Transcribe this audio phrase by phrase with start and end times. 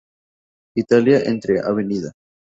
[0.75, 1.77] Italia entre Av.